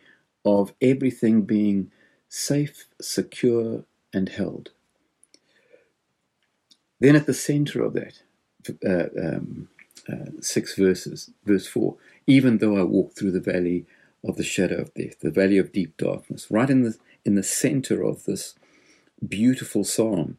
of 0.46 0.74
everything 0.82 1.44
being 1.44 1.92
safe, 2.30 2.86
secure, 3.02 3.86
and 4.14 4.30
held. 4.30 4.72
Then 7.02 7.16
at 7.16 7.26
the 7.26 7.34
center 7.34 7.84
of 7.84 7.94
that, 7.94 8.20
uh, 8.86 9.10
um, 9.22 9.70
uh, 10.12 10.32
six 10.42 10.76
verses, 10.76 11.32
verse 11.46 11.68
four, 11.68 11.98
even 12.28 12.60
though 12.60 12.78
I 12.78 12.84
walk 12.84 13.14
through 13.16 13.32
the 13.34 13.42
valley 13.54 13.86
of 14.24 14.38
the 14.38 14.44
shadow 14.44 14.78
of 14.78 14.94
death, 14.96 15.20
the 15.22 15.32
valley 15.32 15.58
of 15.60 15.74
deep 15.74 15.98
darkness, 15.98 16.48
right 16.50 16.70
in 16.70 16.84
the 16.84 16.98
in 17.26 17.36
the 17.36 17.44
center 17.44 18.04
of 18.04 18.26
this 18.26 18.56
beautiful 19.28 19.84
psalm, 19.84 20.38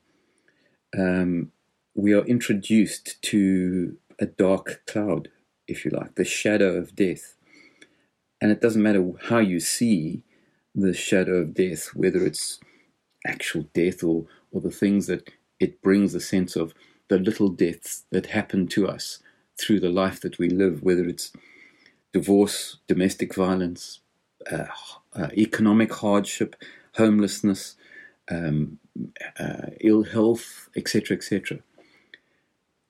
um, 0.97 1.53
we 1.95 2.15
are 2.15 2.25
introduced 2.27 3.23
to 3.23 3.99
a 4.21 4.27
dark 4.27 4.83
cloud, 4.87 5.31
if 5.69 5.85
you 5.85 5.93
like, 5.93 6.17
the 6.17 6.25
shadow 6.25 6.77
of 6.77 6.97
death. 6.97 7.36
And 8.41 8.51
it 8.51 8.61
doesn't 8.61 8.83
matter 8.83 9.13
how 9.29 9.39
you 9.39 9.61
see 9.61 10.23
the 10.75 10.95
shadow 10.95 11.37
of 11.37 11.55
death, 11.55 11.89
whether 11.95 12.25
it's 12.25 12.61
actual 13.27 13.63
death 13.75 14.05
or, 14.05 14.27
or 14.53 14.61
the 14.61 14.71
things 14.71 15.07
that 15.07 15.31
it 15.59 15.83
brings 15.83 16.15
a 16.15 16.21
sense 16.21 16.57
of 16.57 16.75
the 17.09 17.19
little 17.19 17.49
deaths 17.49 18.05
that 18.11 18.27
happen 18.27 18.67
to 18.69 18.89
us 18.89 19.21
through 19.59 19.81
the 19.81 19.89
life 19.89 20.21
that 20.21 20.39
we 20.39 20.51
live, 20.51 20.83
whether 20.83 21.05
it's 21.07 21.33
divorce, 22.13 22.79
domestic 22.89 23.35
violence, 23.35 24.01
uh, 24.51 24.67
uh, 25.15 25.29
economic 25.37 25.93
hardship, 25.95 26.57
homelessness, 26.97 27.77
um, 28.31 28.79
uh, 29.39 29.69
ill 29.81 30.05
health, 30.05 30.69
etc., 30.77 31.17
etc. 31.17 31.59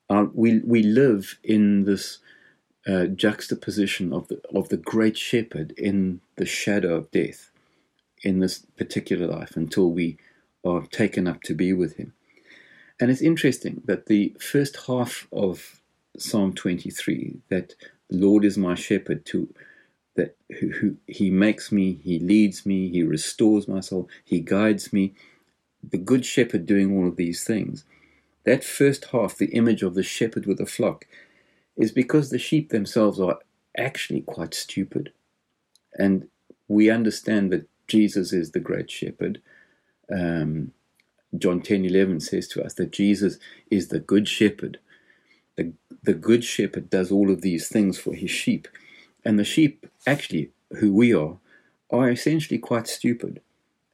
Uh, 0.08 0.26
we 0.34 0.60
we 0.60 0.82
live 0.82 1.38
in 1.42 1.84
this 1.84 2.18
uh, 2.86 3.06
juxtaposition 3.06 4.12
of 4.12 4.28
the 4.28 4.40
of 4.54 4.68
the 4.68 4.76
great 4.76 5.16
shepherd 5.16 5.72
in 5.72 6.20
the 6.36 6.46
shadow 6.46 6.94
of 6.94 7.10
death, 7.10 7.50
in 8.22 8.40
this 8.40 8.60
particular 8.76 9.26
life 9.26 9.56
until 9.56 9.90
we 9.90 10.18
are 10.64 10.82
taken 10.82 11.26
up 11.26 11.42
to 11.42 11.54
be 11.54 11.72
with 11.72 11.96
him. 11.96 12.12
And 13.00 13.10
it's 13.10 13.20
interesting 13.20 13.82
that 13.84 14.06
the 14.06 14.34
first 14.40 14.86
half 14.86 15.26
of 15.32 15.80
Psalm 16.18 16.54
23, 16.54 17.36
that 17.50 17.74
the 18.08 18.16
Lord 18.16 18.44
is 18.44 18.56
my 18.56 18.74
shepherd, 18.74 19.26
to 19.26 19.52
that 20.16 20.36
who, 20.60 20.70
who, 20.70 20.96
he 21.06 21.30
makes 21.30 21.70
me, 21.70 22.00
he 22.02 22.18
leads 22.18 22.64
me, 22.64 22.88
he 22.88 23.02
restores 23.02 23.68
my 23.68 23.80
soul, 23.80 24.08
he 24.24 24.40
guides 24.40 24.92
me. 24.92 25.14
The 25.88 25.98
good 25.98 26.24
shepherd 26.24 26.66
doing 26.66 26.96
all 26.96 27.06
of 27.06 27.16
these 27.16 27.44
things. 27.44 27.84
That 28.44 28.64
first 28.64 29.06
half, 29.06 29.36
the 29.36 29.52
image 29.52 29.82
of 29.82 29.94
the 29.94 30.02
shepherd 30.02 30.46
with 30.46 30.58
the 30.58 30.66
flock, 30.66 31.06
is 31.76 31.92
because 31.92 32.30
the 32.30 32.38
sheep 32.38 32.70
themselves 32.70 33.20
are 33.20 33.38
actually 33.76 34.22
quite 34.22 34.54
stupid. 34.54 35.12
And 35.98 36.28
we 36.68 36.90
understand 36.90 37.52
that 37.52 37.68
Jesus 37.86 38.32
is 38.32 38.52
the 38.52 38.60
great 38.60 38.90
shepherd. 38.90 39.40
Um, 40.10 40.72
John 41.36 41.60
10 41.60 41.84
11 41.84 42.20
says 42.20 42.48
to 42.48 42.64
us 42.64 42.74
that 42.74 42.92
Jesus 42.92 43.38
is 43.70 43.88
the 43.88 44.00
good 44.00 44.28
shepherd. 44.28 44.78
The, 45.56 45.72
the 46.02 46.14
good 46.14 46.44
shepherd 46.44 46.90
does 46.90 47.10
all 47.10 47.30
of 47.30 47.42
these 47.42 47.68
things 47.68 47.98
for 47.98 48.14
his 48.14 48.30
sheep. 48.30 48.68
And 49.24 49.38
the 49.38 49.44
sheep, 49.44 49.86
actually, 50.06 50.50
who 50.78 50.92
we 50.92 51.14
are, 51.14 51.38
are 51.90 52.10
essentially 52.10 52.58
quite 52.58 52.86
stupid 52.86 53.40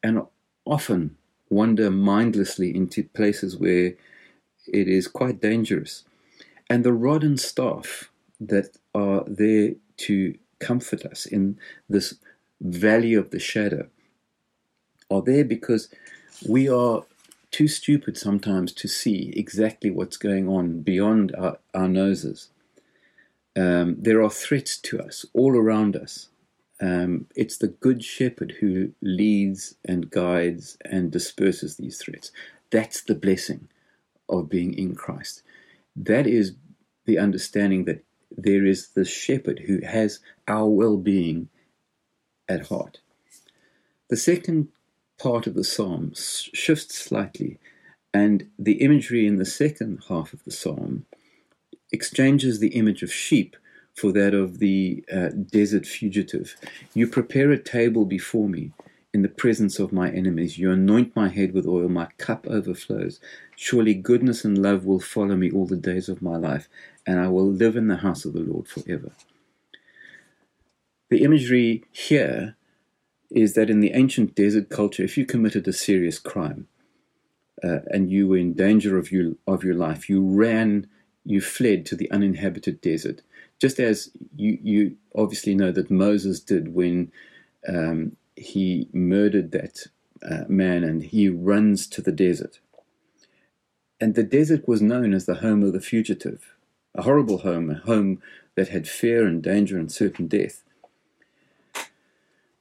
and 0.03 0.23
often 0.65 1.17
wander 1.51 1.91
mindlessly 1.91 2.75
into 2.75 3.05
places 3.05 3.57
where 3.57 3.95
it 4.67 4.89
is 4.89 5.09
quite 5.09 5.41
dangerous. 5.41 6.05
And 6.73 6.85
the 6.85 6.95
rod 6.95 7.23
and 7.23 7.39
staff 7.39 8.11
that 8.41 8.79
are 8.95 9.25
there 9.27 9.75
to 9.99 10.39
comfort 10.59 11.05
us 11.05 11.27
in 11.27 11.59
this 11.87 12.15
valley 12.63 13.13
of 13.13 13.29
the 13.29 13.39
shadow 13.39 13.89
are 15.11 15.21
there 15.21 15.45
because 15.45 15.91
we 16.49 16.71
are 16.71 17.03
too 17.51 17.69
stupid 17.69 18.17
sometimes 18.17 18.73
to 18.73 18.89
see 18.89 19.35
exactly 19.37 19.91
what's 19.91 20.17
going 20.17 20.49
on 20.49 20.81
beyond 20.81 21.35
our, 21.37 21.59
our 21.75 21.89
noses. 21.89 22.49
Um, 23.55 23.97
there 23.99 24.23
are 24.23 24.31
threats 24.31 24.79
to 24.79 24.99
us 24.99 25.27
all 25.35 25.55
around 25.55 25.95
us. 25.95 26.31
Um, 26.81 27.27
it's 27.37 27.59
the 27.59 27.69
good 27.69 28.03
shepherd 28.03 28.55
who 28.61 28.93
leads 29.03 29.75
and 29.85 30.11
guides 30.11 30.79
and 30.87 31.13
disperses 31.13 31.77
these 31.77 31.99
threats. 31.99 32.33
That's 32.71 33.03
the 33.03 33.15
blessing 33.15 33.69
of 34.27 34.49
being 34.49 34.73
in 34.73 34.95
Christ. 34.95 35.43
That 35.95 36.27
is 36.27 36.53
the 37.05 37.19
understanding 37.19 37.85
that 37.85 38.05
there 38.37 38.65
is 38.65 38.89
the 38.89 39.05
shepherd 39.05 39.61
who 39.67 39.81
has 39.85 40.21
our 40.49 40.69
well 40.69 40.97
being 40.97 41.49
at 42.49 42.69
heart. 42.69 43.01
The 44.09 44.17
second 44.17 44.69
part 45.19 45.47
of 45.47 45.55
the 45.55 45.65
psalm 45.65 46.13
shifts 46.15 46.97
slightly, 46.97 47.59
and 48.13 48.51
the 48.59 48.83
imagery 48.83 49.27
in 49.27 49.37
the 49.37 49.47
second 49.47 50.05
half 50.09 50.33
of 50.33 50.45
the 50.45 50.51
psalm 50.51 51.07
exchanges 51.93 52.59
the 52.59 52.75
image 52.75 53.03
of 53.03 53.13
sheep 53.13 53.57
for 53.95 54.13
that 54.13 54.35
of 54.35 54.59
the 54.59 55.05
uh, 55.13 55.29
desert 55.29 55.87
fugitive. 55.87 56.57
You 56.95 57.07
prepare 57.07 57.51
a 57.51 57.59
table 57.59 58.05
before 58.05 58.49
me 58.49 58.73
in 59.15 59.23
the 59.23 59.29
presence 59.29 59.79
of 59.79 59.93
my 59.93 60.11
enemies. 60.11 60.59
You 60.59 60.71
anoint 60.71 61.15
my 61.15 61.29
head 61.29 61.53
with 61.53 61.67
oil, 61.67 61.89
my 61.89 62.07
cup 62.17 62.47
overflows. 62.47 63.21
Surely 63.57 63.95
goodness 63.95 64.45
and 64.45 64.57
love 64.57 64.85
will 64.85 65.01
follow 65.01 65.37
me 65.37 65.51
all 65.51 65.67
the 65.67 65.77
days 65.77 66.09
of 66.09 66.23
my 66.23 66.37
life, 66.37 66.69
and 67.07 67.21
I 67.21 67.29
will 67.29 67.47
live 67.47 67.77
in 67.77 67.89
the 67.89 67.99
house 67.99 68.25
of 68.25 68.33
the 68.33 68.41
Lord 68.41 68.69
forever. 68.69 69.13
The 71.11 71.23
imagery 71.23 71.85
here 71.91 72.57
is 73.31 73.55
that 73.55 73.69
in 73.69 73.81
the 73.81 73.93
ancient 73.93 74.35
desert 74.35 74.71
culture, 74.71 75.03
if 75.03 75.19
you 75.19 75.27
committed 75.27 75.69
a 75.69 75.73
serious 75.73 76.19
crime 76.19 76.69
uh, 77.63 77.81
and 77.87 78.11
you 78.11 78.29
were 78.29 78.39
in 78.39 78.55
danger 78.55 78.97
of, 78.97 79.13
you, 79.13 79.39
of 79.47 79.63
your 79.63 79.75
life, 79.75 80.09
you 80.09 80.23
ran, 80.23 80.87
you 81.25 81.41
fled 81.41 81.85
to 81.87 81.97
the 81.97 82.11
uninhabited 82.11 82.81
desert, 82.81 83.21
just 83.59 83.79
as 83.79 84.11
you, 84.37 84.59
you 84.63 84.97
obviously 85.15 85.55
know 85.55 85.71
that 85.71 85.91
Moses 85.91 86.41
did 86.41 86.75
when 86.75 87.13
um, 87.69 88.17
he 88.37 88.89
murdered 88.93 89.53
that 89.53 89.87
uh, 90.23 90.45
man 90.49 90.85
and 90.85 91.03
he 91.05 91.29
runs 91.29 91.87
to 91.89 92.01
the 92.01 92.13
desert. 92.13 92.61
And 94.01 94.15
the 94.15 94.23
desert 94.23 94.67
was 94.67 94.83
known 94.83 95.15
as 95.15 95.27
the 95.27 95.37
home 95.37 95.63
of 95.63 95.73
the 95.73 95.81
fugitive, 95.81 96.55
a 96.95 97.03
horrible 97.03 97.39
home, 97.39 97.71
a 97.71 97.75
home 97.75 98.21
that 98.57 98.69
had 98.69 98.89
fear 98.89 99.27
and 99.27 99.43
danger 99.43 99.79
and 99.79 99.91
certain 99.91 100.27
death. 100.27 100.63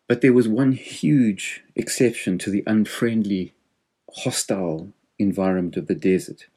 But 0.08 0.22
there 0.22 0.34
was 0.34 0.48
one 0.48 0.74
huge 0.74 1.64
exception 1.76 2.38
to 2.40 2.50
the 2.50 2.64
unfriendly, 2.68 3.54
hostile 4.14 4.90
environment 5.18 5.78
of 5.78 5.88
the 5.88 5.96
desert 5.96 6.48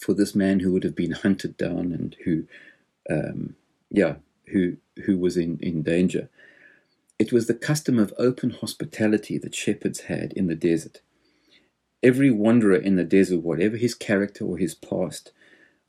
for 0.00 0.14
this 0.14 0.34
man 0.34 0.60
who 0.60 0.72
would 0.72 0.84
have 0.84 0.96
been 0.96 1.12
hunted 1.12 1.56
down 1.56 1.92
and 1.92 2.16
who, 2.24 2.44
um, 3.10 3.56
yeah, 3.90 4.14
who 4.46 4.76
who 5.04 5.18
was 5.18 5.36
in, 5.36 5.58
in 5.60 5.82
danger. 5.82 6.28
It 7.22 7.30
was 7.30 7.46
the 7.46 7.54
custom 7.54 8.00
of 8.00 8.12
open 8.18 8.50
hospitality 8.50 9.38
that 9.38 9.54
shepherds 9.54 10.00
had 10.00 10.32
in 10.32 10.48
the 10.48 10.56
desert. 10.56 11.02
Every 12.02 12.32
wanderer 12.32 12.74
in 12.74 12.96
the 12.96 13.04
desert, 13.04 13.44
whatever 13.44 13.76
his 13.76 13.94
character 13.94 14.44
or 14.44 14.58
his 14.58 14.74
past, 14.74 15.30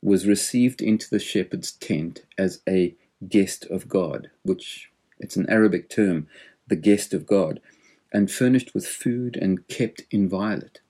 was 0.00 0.28
received 0.28 0.80
into 0.80 1.10
the 1.10 1.18
shepherd's 1.18 1.72
tent 1.72 2.24
as 2.38 2.62
a 2.68 2.94
guest 3.28 3.66
of 3.66 3.88
God, 3.88 4.30
which 4.44 4.92
it's 5.18 5.34
an 5.34 5.50
Arabic 5.50 5.88
term 5.88 6.28
the 6.68 6.76
guest 6.76 7.12
of 7.12 7.26
God, 7.26 7.60
and 8.12 8.30
furnished 8.30 8.72
with 8.72 8.86
food 8.86 9.36
and 9.36 9.66
kept 9.66 10.02
inviolate. 10.12 10.82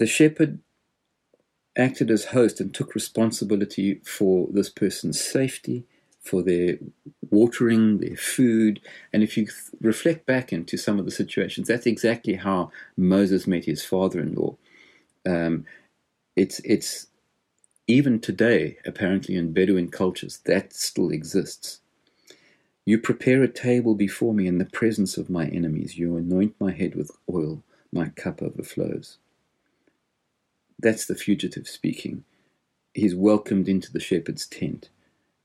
The 0.00 0.06
shepherd 0.08 0.58
acted 1.76 2.10
as 2.10 2.34
host 2.34 2.60
and 2.60 2.74
took 2.74 2.96
responsibility 2.96 4.00
for 4.04 4.48
this 4.50 4.68
person's 4.68 5.20
safety, 5.20 5.86
for 6.20 6.42
their 6.42 6.78
watering, 7.30 7.98
their 7.98 8.16
food. 8.16 8.80
And 9.12 9.22
if 9.22 9.36
you 9.36 9.48
reflect 9.80 10.26
back 10.26 10.52
into 10.52 10.76
some 10.78 10.98
of 10.98 11.06
the 11.06 11.10
situations, 11.12 11.68
that's 11.68 11.86
exactly 11.86 12.34
how 12.34 12.72
Moses 12.96 13.46
met 13.46 13.66
his 13.66 13.84
father 13.84 14.20
in 14.20 14.34
law. 14.34 14.56
Um, 15.26 15.66
it's, 16.36 16.60
it's 16.60 17.08
even 17.88 18.20
today, 18.20 18.78
apparently, 18.86 19.36
in 19.36 19.52
Bedouin 19.52 19.90
cultures, 19.90 20.38
that 20.46 20.74
still 20.74 21.10
exists 21.10 21.78
You 22.86 22.98
prepare 22.98 23.42
a 23.42 23.48
table 23.48 23.94
before 23.94 24.34
me 24.34 24.46
in 24.46 24.58
the 24.58 24.66
presence 24.66 25.16
of 25.16 25.30
my 25.30 25.46
enemies. 25.46 25.98
You 25.98 26.16
anoint 26.18 26.56
my 26.60 26.72
head 26.72 26.96
with 26.96 27.12
oil. 27.32 27.62
My 27.92 28.10
cup 28.10 28.42
overflows. 28.42 29.18
That's 30.78 31.06
the 31.06 31.16
fugitive 31.16 31.68
speaking. 31.68 32.24
He's 32.94 33.14
welcomed 33.14 33.68
into 33.68 33.92
the 33.92 34.00
shepherd's 34.00 34.46
tent. 34.46 34.90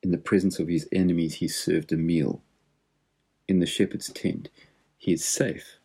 In 0.03 0.11
the 0.11 0.17
presence 0.17 0.59
of 0.59 0.67
his 0.67 0.87
enemies, 0.91 1.35
he 1.35 1.47
served 1.47 1.93
a 1.93 1.97
meal. 1.97 2.41
In 3.47 3.59
the 3.59 3.65
shepherd's 3.65 4.11
tent, 4.11 4.49
he 4.97 5.13
is 5.13 5.23
safe. 5.23 5.77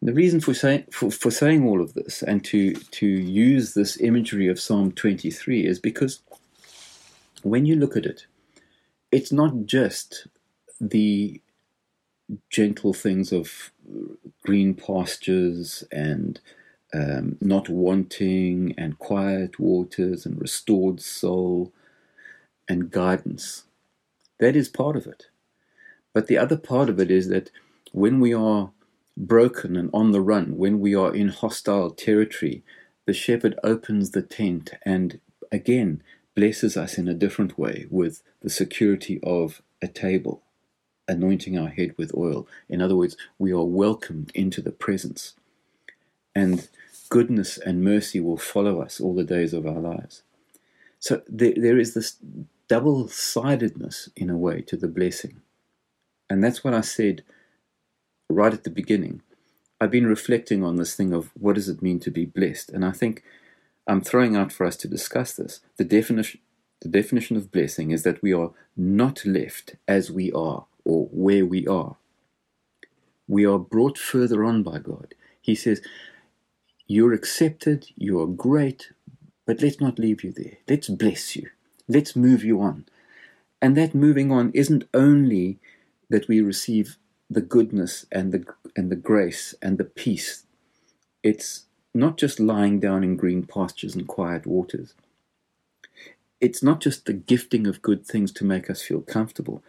The 0.00 0.14
reason 0.14 0.40
for, 0.40 0.54
say, 0.54 0.84
for, 0.92 1.10
for 1.10 1.32
saying 1.32 1.66
all 1.66 1.82
of 1.82 1.94
this 1.94 2.22
and 2.22 2.44
to, 2.44 2.74
to 2.74 3.06
use 3.06 3.74
this 3.74 4.00
imagery 4.00 4.46
of 4.46 4.60
Psalm 4.60 4.92
23 4.92 5.66
is 5.66 5.80
because 5.80 6.20
when 7.42 7.66
you 7.66 7.74
look 7.74 7.96
at 7.96 8.06
it, 8.06 8.26
it's 9.10 9.32
not 9.32 9.66
just 9.66 10.28
the 10.80 11.40
gentle 12.50 12.92
things 12.92 13.32
of 13.32 13.72
green 14.44 14.74
pastures 14.74 15.82
and 15.90 16.40
um, 16.94 17.36
not 17.40 17.68
wanting 17.68 18.74
and 18.78 18.98
quiet 18.98 19.58
waters 19.58 20.24
and 20.24 20.40
restored 20.40 21.00
soul 21.00 21.72
and 22.68 22.90
guidance. 22.90 23.64
That 24.38 24.56
is 24.56 24.68
part 24.68 24.96
of 24.96 25.06
it. 25.06 25.26
But 26.12 26.26
the 26.26 26.38
other 26.38 26.56
part 26.56 26.88
of 26.88 26.98
it 26.98 27.10
is 27.10 27.28
that 27.28 27.50
when 27.92 28.20
we 28.20 28.34
are 28.34 28.70
broken 29.16 29.76
and 29.76 29.90
on 29.92 30.12
the 30.12 30.20
run, 30.20 30.56
when 30.56 30.80
we 30.80 30.94
are 30.94 31.14
in 31.14 31.28
hostile 31.28 31.90
territory, 31.90 32.62
the 33.06 33.14
shepherd 33.14 33.58
opens 33.62 34.10
the 34.10 34.22
tent 34.22 34.72
and 34.84 35.20
again 35.50 36.02
blesses 36.34 36.76
us 36.76 36.98
in 36.98 37.08
a 37.08 37.14
different 37.14 37.58
way 37.58 37.86
with 37.90 38.22
the 38.42 38.50
security 38.50 39.18
of 39.22 39.62
a 39.80 39.88
table, 39.88 40.42
anointing 41.08 41.58
our 41.58 41.68
head 41.68 41.94
with 41.96 42.14
oil. 42.14 42.46
In 42.68 42.82
other 42.82 42.96
words, 42.96 43.16
we 43.38 43.52
are 43.52 43.64
welcomed 43.64 44.30
into 44.34 44.60
the 44.60 44.72
presence. 44.72 45.34
And 46.34 46.68
goodness 47.08 47.56
and 47.56 47.82
mercy 47.82 48.20
will 48.20 48.36
follow 48.36 48.82
us 48.82 49.00
all 49.00 49.14
the 49.14 49.24
days 49.24 49.54
of 49.54 49.66
our 49.66 49.80
lives. 49.80 50.22
So 50.98 51.22
there, 51.28 51.54
there 51.56 51.78
is 51.78 51.94
this 51.94 52.16
double 52.68 53.08
sidedness, 53.08 54.08
in 54.16 54.30
a 54.30 54.36
way, 54.36 54.62
to 54.62 54.76
the 54.76 54.88
blessing. 54.88 55.42
And 56.30 56.42
that's 56.42 56.64
what 56.64 56.74
I 56.74 56.80
said 56.82 57.22
right 58.28 58.52
at 58.52 58.64
the 58.64 58.70
beginning, 58.70 59.22
I've 59.80 59.90
been 59.90 60.06
reflecting 60.06 60.64
on 60.64 60.76
this 60.76 60.94
thing 60.94 61.12
of 61.12 61.30
what 61.38 61.54
does 61.54 61.68
it 61.68 61.82
mean 61.82 62.00
to 62.00 62.10
be 62.10 62.24
blessed, 62.24 62.70
and 62.70 62.84
I 62.84 62.92
think 62.92 63.22
I'm 63.86 64.00
throwing 64.00 64.36
out 64.36 64.52
for 64.52 64.66
us 64.66 64.76
to 64.78 64.88
discuss 64.88 65.34
this. 65.34 65.60
The 65.76 65.84
definition, 65.84 66.40
the 66.80 66.88
definition 66.88 67.36
of 67.36 67.52
blessing 67.52 67.90
is 67.90 68.02
that 68.02 68.22
we 68.22 68.32
are 68.32 68.50
not 68.76 69.24
left 69.24 69.76
as 69.86 70.10
we 70.10 70.32
are 70.32 70.66
or 70.84 71.06
where 71.12 71.46
we 71.46 71.66
are. 71.66 71.96
We 73.28 73.46
are 73.46 73.58
brought 73.58 73.98
further 73.98 74.44
on 74.44 74.62
by 74.62 74.78
God. 74.78 75.14
He 75.40 75.54
says, 75.54 75.82
You're 76.86 77.12
accepted, 77.12 77.88
you 77.96 78.20
are 78.20 78.26
great, 78.26 78.92
but 79.46 79.62
let's 79.62 79.80
not 79.80 79.98
leave 79.98 80.24
you 80.24 80.32
there. 80.32 80.58
Let's 80.68 80.88
bless 80.88 81.36
you. 81.36 81.50
Let's 81.88 82.16
move 82.16 82.44
you 82.44 82.60
on. 82.60 82.86
And 83.62 83.76
that 83.76 83.94
moving 83.94 84.32
on 84.32 84.50
isn't 84.54 84.88
only 84.94 85.58
that 86.10 86.28
we 86.28 86.40
receive 86.40 86.96
the 87.30 87.40
goodness 87.40 88.06
and 88.12 88.32
the 88.32 88.44
and 88.76 88.90
the 88.90 88.96
grace 88.96 89.54
and 89.62 89.78
the 89.78 89.84
peace. 89.84 90.44
It's 91.22 91.64
not 91.94 92.18
just 92.18 92.38
lying 92.40 92.80
down 92.80 93.02
in 93.02 93.16
green 93.16 93.44
pastures 93.44 93.94
and 93.94 94.06
quiet 94.06 94.46
waters. 94.46 94.94
It's 96.40 96.62
not 96.62 96.80
just 96.80 97.06
the 97.06 97.14
gifting 97.14 97.66
of 97.66 97.82
good 97.82 98.06
things 98.06 98.32
to 98.32 98.44
make 98.44 98.68
us 98.68 98.82
feel 98.82 99.00
comfortable. 99.00 99.62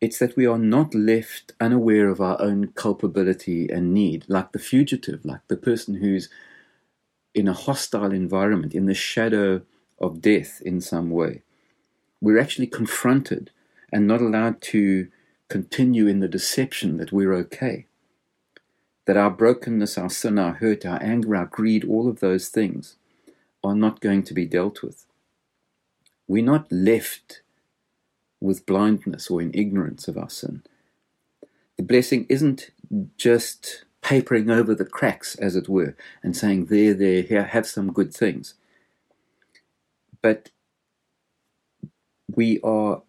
It's 0.00 0.18
that 0.18 0.36
we 0.36 0.46
are 0.46 0.58
not 0.58 0.94
left 0.94 1.52
unaware 1.60 2.08
of 2.08 2.20
our 2.20 2.40
own 2.42 2.68
culpability 2.68 3.68
and 3.70 3.94
need, 3.94 4.24
like 4.28 4.52
the 4.52 4.58
fugitive, 4.58 5.24
like 5.24 5.40
the 5.48 5.56
person 5.56 5.96
who's 5.96 6.28
in 7.34 7.48
a 7.48 7.52
hostile 7.52 8.12
environment, 8.12 8.74
in 8.74 8.86
the 8.86 8.94
shadow 8.94 9.62
of 9.98 10.20
death 10.20 10.60
in 10.64 10.80
some 10.80 11.10
way. 11.10 11.42
We're 12.20 12.40
actually 12.40 12.66
confronted 12.66 13.50
and 13.92 14.06
not 14.06 14.20
allowed 14.20 14.60
to 14.62 15.08
continue 15.48 16.06
in 16.06 16.20
the 16.20 16.28
deception 16.28 16.96
that 16.96 17.12
we're 17.12 17.34
okay. 17.34 17.86
That 19.06 19.16
our 19.16 19.30
brokenness, 19.30 19.98
our 19.98 20.10
sin, 20.10 20.38
our 20.38 20.54
hurt, 20.54 20.86
our 20.86 21.02
anger, 21.02 21.36
our 21.36 21.46
greed, 21.46 21.84
all 21.84 22.08
of 22.08 22.20
those 22.20 22.48
things 22.48 22.96
are 23.62 23.74
not 23.74 24.00
going 24.00 24.22
to 24.24 24.34
be 24.34 24.46
dealt 24.46 24.82
with. 24.82 25.06
We're 26.26 26.44
not 26.44 26.72
left 26.72 27.42
with 28.40 28.66
blindness 28.66 29.30
or 29.30 29.42
in 29.42 29.50
ignorance 29.54 30.08
of 30.08 30.16
our 30.16 30.30
sin. 30.30 30.62
The 31.76 31.82
blessing 31.82 32.26
isn't 32.28 32.70
just 33.16 33.84
papering 34.00 34.50
over 34.50 34.74
the 34.74 34.84
cracks, 34.84 35.34
as 35.36 35.56
it 35.56 35.68
were, 35.68 35.96
and 36.22 36.36
saying, 36.36 36.66
There, 36.66 36.94
there, 36.94 37.22
here, 37.22 37.44
have 37.44 37.66
some 37.66 37.92
good 37.92 38.14
things. 38.14 38.54
But 40.24 40.50
we 42.36 42.60
are 42.62 43.02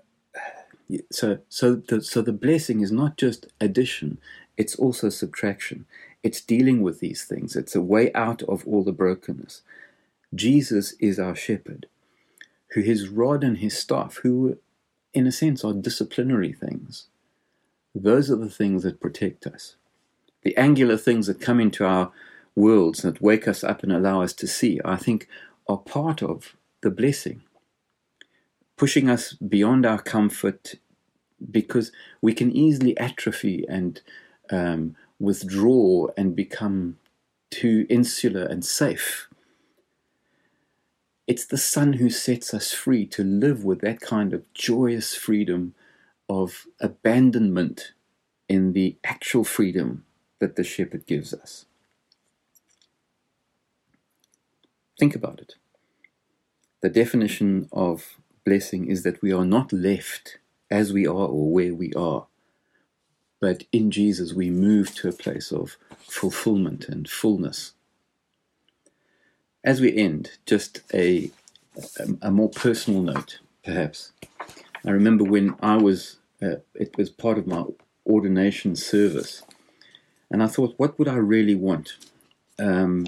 so 1.11 1.39
so 1.49 1.75
the, 1.75 2.01
so 2.03 2.21
the 2.21 2.33
blessing 2.33 2.81
is 2.81 2.91
not 2.91 3.17
just 3.17 3.47
addition 3.61 4.19
it's 4.57 4.75
also 4.75 5.09
subtraction. 5.09 5.85
It's 6.23 6.41
dealing 6.41 6.81
with 6.81 6.99
these 6.99 7.25
things. 7.25 7.55
It's 7.55 7.75
a 7.75 7.81
way 7.81 8.13
out 8.13 8.41
of 8.43 8.67
all 8.67 8.83
the 8.83 8.93
brokenness. 8.93 9.63
Jesus 10.33 10.93
is 10.99 11.19
our 11.19 11.35
shepherd 11.35 11.87
who 12.71 12.81
his 12.81 13.09
rod 13.09 13.43
and 13.43 13.59
his 13.59 13.77
staff 13.77 14.17
who 14.23 14.57
in 15.13 15.27
a 15.27 15.31
sense 15.31 15.63
are 15.65 15.73
disciplinary 15.73 16.53
things. 16.53 17.07
Those 17.95 18.31
are 18.31 18.37
the 18.37 18.49
things 18.49 18.83
that 18.83 19.01
protect 19.01 19.47
us. 19.47 19.77
The 20.43 20.57
angular 20.57 20.97
things 20.97 21.27
that 21.27 21.41
come 21.41 21.59
into 21.59 21.85
our 21.85 22.11
worlds 22.55 23.01
that 23.03 23.21
wake 23.21 23.47
us 23.47 23.63
up 23.63 23.83
and 23.83 23.91
allow 23.91 24.21
us 24.21 24.33
to 24.33 24.47
see 24.47 24.79
i 24.85 24.95
think 24.95 25.27
are 25.67 25.77
part 25.77 26.23
of 26.23 26.55
the 26.85 26.91
blessing 26.91 27.41
pushing 28.77 29.09
us 29.09 29.33
beyond 29.33 29.85
our 29.85 30.01
comfort 30.01 30.75
because 31.51 31.91
we 32.21 32.33
can 32.33 32.51
easily 32.51 32.97
atrophy 32.97 33.65
and 33.69 34.01
um, 34.51 34.95
withdraw 35.19 36.07
and 36.17 36.35
become 36.35 36.97
too 37.49 37.85
insular 37.89 38.43
and 38.43 38.65
safe. 38.65 39.27
It's 41.27 41.45
the 41.45 41.57
Son 41.57 41.93
who 41.93 42.09
sets 42.09 42.53
us 42.53 42.73
free 42.73 43.05
to 43.07 43.23
live 43.23 43.63
with 43.63 43.81
that 43.81 43.99
kind 44.01 44.33
of 44.33 44.51
joyous 44.53 45.15
freedom 45.15 45.73
of 46.29 46.67
abandonment 46.79 47.93
in 48.47 48.73
the 48.73 48.97
actual 49.03 49.43
freedom 49.43 50.05
that 50.39 50.55
the 50.55 50.63
shepherd 50.63 51.07
gives 51.07 51.33
us. 51.33 51.65
Think 54.99 55.15
about 55.15 55.39
it. 55.39 55.55
The 56.85 56.91
definition 56.91 57.67
of 57.71 58.19
blessing 58.45 58.85
is 58.85 59.01
that 59.01 59.19
we 59.19 59.33
are 59.33 59.43
not 59.43 59.73
left 59.73 60.37
as 60.69 60.93
we 60.93 61.07
are 61.07 61.29
or 61.37 61.51
where 61.51 61.73
we 61.73 61.91
are. 61.93 62.27
But 63.41 63.63
in 63.71 63.89
Jesus, 63.89 64.33
we 64.33 64.51
move 64.51 64.93
to 64.97 65.09
a 65.09 65.11
place 65.11 65.51
of 65.51 65.77
fulfillment 65.97 66.87
and 66.87 67.09
fullness. 67.09 67.73
As 69.63 69.81
we 69.81 69.97
end, 69.97 70.33
just 70.45 70.81
a, 70.93 71.31
a, 71.99 72.27
a 72.27 72.29
more 72.29 72.49
personal 72.49 73.01
note, 73.01 73.39
perhaps. 73.63 74.11
I 74.85 74.91
remember 74.91 75.23
when 75.23 75.55
I 75.63 75.77
was, 75.77 76.17
uh, 76.39 76.57
it 76.75 76.95
was 76.99 77.09
part 77.09 77.39
of 77.39 77.47
my 77.47 77.63
ordination 78.05 78.75
service, 78.75 79.41
and 80.29 80.43
I 80.43 80.45
thought, 80.45 80.75
what 80.77 80.99
would 80.99 81.07
I 81.07 81.15
really 81.15 81.55
want? 81.55 81.93
Um, 82.59 83.07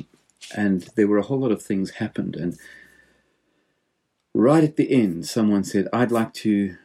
and 0.56 0.90
there 0.96 1.08
were 1.08 1.20
a 1.20 1.28
whole 1.30 1.42
lot 1.42 1.52
of 1.52 1.62
things 1.62 1.92
happened, 1.92 2.36
and 2.36 2.58
right 4.38 4.63
at 4.63 4.76
the 4.76 4.91
end, 4.91 5.26
someone 5.26 5.63
said, 5.63 5.88
I'd 5.91 6.12
like 6.12 6.34
to 6.36 6.78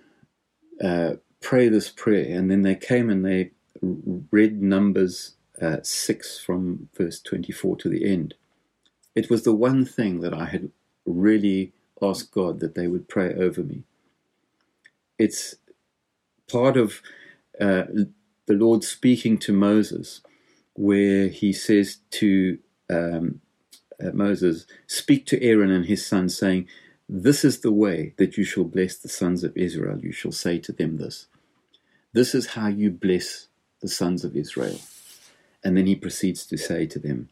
uh, 0.83 1.15
pray 1.41 1.69
this 1.69 1.91
prayer. 1.91 2.37
And 2.37 2.51
then 2.51 2.63
they 2.63 2.75
came 2.75 3.11
and 3.11 3.25
they 3.25 3.51
read 3.83 4.63
Numbers 4.63 5.37
uh, 5.61 5.79
6 5.83 6.39
from 6.41 6.89
verse 6.97 7.21
24 7.21 7.77
to 7.77 7.89
the 7.91 8.11
end. 8.11 8.35
It 9.15 9.29
was 9.29 9.43
the 9.43 9.55
one 9.55 9.85
thing 9.85 10.21
that 10.21 10.33
I 10.33 10.47
had 10.47 10.71
really 11.05 11.73
asked 12.01 12.33
God 12.33 12.61
that 12.61 12.75
they 12.75 12.87
would 12.87 13.09
pray 13.09 13.35
over 13.35 13.63
me. 13.63 13.83
It's 15.19 15.57
part 16.51 16.77
of 16.77 17.03
uh, 17.61 17.85
the 18.47 18.55
Lord 18.55 18.83
speaking 18.83 19.37
to 19.39 19.53
Moses, 19.53 20.23
where 20.73 21.29
he 21.29 21.53
says 21.53 21.99
to 22.13 22.59
um, 22.89 23.43
uh, 24.03 24.11
Moses, 24.15 24.67
Speak 24.87 25.27
to 25.27 25.43
Aaron 25.43 25.71
and 25.71 25.85
his 25.85 26.05
sons, 26.05 26.37
saying, 26.37 26.67
this 27.15 27.45
is 27.45 27.61
the 27.61 27.71
way 27.71 28.15
that 28.17 28.39
you 28.39 28.45
shall 28.45 28.65
bless 28.65 28.97
the 28.97 29.09
sons 29.09 29.45
of 29.45 29.55
Israel. 29.55 29.99
You 29.99 30.13
shall 30.13 30.33
say 30.33 30.59
to 30.61 30.73
them 30.73 30.97
this. 30.97 31.27
This 32.15 32.35
is 32.35 32.47
how 32.47 32.69
you 32.69 32.91
bless 32.91 33.49
the 33.83 33.89
sons 33.89 34.25
of 34.25 34.35
Israel. 34.35 34.81
And 35.63 35.77
then 35.77 35.87
he 35.87 35.95
proceeds 35.95 36.47
to 36.47 36.57
say 36.57 36.87
to 36.87 36.99
them, 36.99 37.29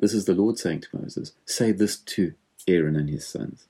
This 0.00 0.12
is 0.12 0.26
the 0.26 0.34
Lord 0.34 0.58
saying 0.58 0.82
to 0.82 0.98
Moses, 1.00 1.32
Say 1.46 1.72
this 1.72 1.96
to 1.96 2.34
Aaron 2.68 2.94
and 2.94 3.08
his 3.08 3.26
sons. 3.26 3.68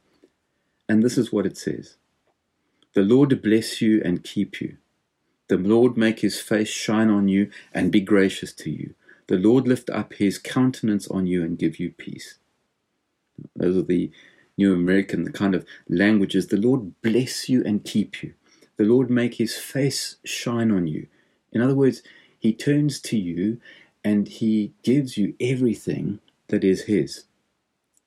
And 0.89 1.01
this 1.01 1.17
is 1.17 1.33
what 1.33 1.47
it 1.47 1.57
says 1.57 1.95
The 2.95 3.03
Lord 3.03 3.41
bless 3.41 3.81
you 3.81 4.03
and 4.05 4.25
keep 4.25 4.61
you. 4.61 4.79
The 5.47 5.59
Lord 5.59 5.97
make 5.97 6.21
his 6.21 6.41
face 6.41 6.71
shine 6.71 7.09
on 7.09 7.29
you 7.29 7.53
and 7.73 7.93
be 7.93 8.01
gracious 8.01 8.53
to 8.55 8.71
you. 8.71 8.95
The 9.29 9.39
Lord 9.39 9.69
lift 9.69 9.91
up 9.91 10.15
his 10.15 10.39
countenance 10.39 11.07
on 11.07 11.29
you 11.29 11.45
and 11.45 11.57
give 11.57 11.79
you 11.79 11.93
peace. 11.93 12.39
Those 13.55 13.77
are 13.77 13.83
the 13.83 14.11
New 14.57 14.73
American, 14.73 15.25
the 15.25 15.33
kind 15.33 15.55
of 15.55 15.67
languages. 15.89 16.47
The 16.49 16.57
Lord 16.57 17.01
bless 17.03 17.49
you 17.49 17.63
and 17.65 17.85
keep 17.85 18.23
you. 18.23 18.35
The 18.77 18.85
Lord 18.85 19.11
make 19.11 19.35
his 19.35 19.57
face 19.57 20.17
shine 20.25 20.71
on 20.71 20.87
you. 20.87 21.07
In 21.53 21.61
other 21.61 21.75
words, 21.75 22.03
he 22.39 22.53
turns 22.53 23.01
to 23.01 23.19
you 23.19 23.61
and 24.05 24.29
he 24.29 24.73
gives 24.83 25.17
you 25.17 25.35
everything 25.41 26.21
that 26.49 26.65
is 26.65 26.83
his 26.83 27.25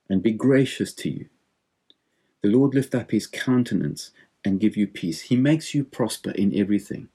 and 0.10 0.21
be 0.21 0.31
gracious 0.31 0.93
to 0.93 1.10
you. 1.10 1.27
The 2.41 2.49
Lord 2.49 2.73
lift 2.73 2.93
up 2.95 3.12
his 3.12 3.27
countenance 3.27 4.12
and 4.45 4.60
give 4.60 4.77
you 4.77 4.88
peace. 4.88 5.21
He 5.21 5.36
makes 5.36 5.73
you 5.73 5.83
prosper 5.83 6.31
in 6.31 6.55
everything. 6.55 7.10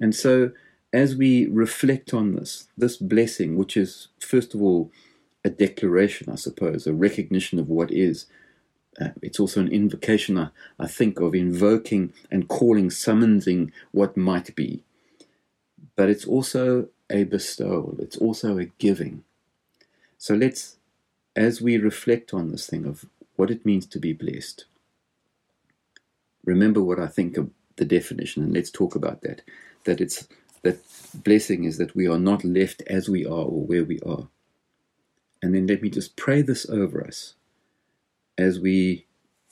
And 0.00 0.14
so, 0.14 0.52
as 0.92 1.14
we 1.16 1.46
reflect 1.46 2.14
on 2.14 2.34
this, 2.34 2.68
this 2.76 2.96
blessing, 2.96 3.56
which 3.56 3.76
is, 3.76 4.08
first 4.18 4.54
of 4.54 4.62
all, 4.62 4.90
a 5.44 5.50
declaration, 5.50 6.30
I 6.30 6.36
suppose, 6.36 6.86
a 6.86 6.94
recognition 6.94 7.58
of 7.58 7.68
what 7.68 7.90
is, 7.90 8.26
uh, 9.00 9.10
it's 9.20 9.38
also 9.38 9.60
an 9.60 9.68
invocation, 9.68 10.38
I, 10.38 10.48
I 10.78 10.86
think, 10.86 11.20
of 11.20 11.34
invoking 11.34 12.12
and 12.30 12.48
calling, 12.48 12.90
summoning 12.90 13.72
what 13.92 14.16
might 14.16 14.54
be. 14.56 14.82
But 15.96 16.08
it's 16.08 16.24
also 16.24 16.88
a 17.10 17.24
bestowal, 17.24 17.96
it's 17.98 18.16
also 18.16 18.58
a 18.58 18.66
giving. 18.78 19.24
So 20.16 20.34
let's, 20.34 20.76
as 21.36 21.60
we 21.60 21.76
reflect 21.76 22.32
on 22.32 22.50
this 22.50 22.66
thing 22.66 22.86
of 22.86 23.04
what 23.36 23.50
it 23.50 23.66
means 23.66 23.86
to 23.86 23.98
be 23.98 24.12
blessed, 24.12 24.64
remember 26.44 26.82
what 26.82 26.98
I 26.98 27.06
think 27.06 27.36
of 27.36 27.50
the 27.76 27.84
definition, 27.84 28.42
and 28.42 28.54
let's 28.54 28.70
talk 28.70 28.94
about 28.94 29.22
that. 29.22 29.42
That 29.84 30.00
it's 30.00 30.28
that 30.62 30.82
blessing 31.12 31.64
is 31.64 31.76
that 31.76 31.94
we 31.94 32.08
are 32.08 32.18
not 32.18 32.42
left 32.44 32.82
as 32.86 33.08
we 33.08 33.26
are 33.26 33.44
or 33.44 33.66
where 33.66 33.84
we 33.84 34.00
are. 34.00 34.28
And 35.44 35.54
then 35.54 35.66
let 35.66 35.82
me 35.82 35.90
just 35.90 36.16
pray 36.16 36.40
this 36.40 36.66
over 36.70 37.06
us 37.06 37.34
as 38.38 38.58
we 38.58 39.04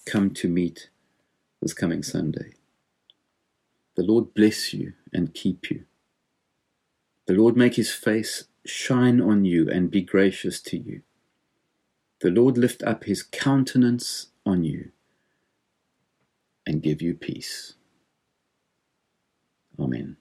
come 0.06 0.30
to 0.30 0.48
meet 0.48 0.88
this 1.60 1.74
coming 1.74 2.02
Sunday. 2.02 2.54
The 3.96 4.02
Lord 4.02 4.32
bless 4.32 4.72
you 4.72 4.94
and 5.12 5.34
keep 5.34 5.70
you. 5.70 5.84
The 7.26 7.34
Lord 7.34 7.58
make 7.58 7.74
his 7.74 7.92
face 7.92 8.44
shine 8.64 9.20
on 9.20 9.44
you 9.44 9.68
and 9.68 9.90
be 9.90 10.00
gracious 10.00 10.62
to 10.62 10.78
you. 10.78 11.02
The 12.22 12.30
Lord 12.30 12.56
lift 12.56 12.82
up 12.84 13.04
his 13.04 13.22
countenance 13.22 14.28
on 14.46 14.64
you 14.64 14.92
and 16.66 16.82
give 16.82 17.02
you 17.02 17.12
peace. 17.12 17.74
Amen. 19.78 20.16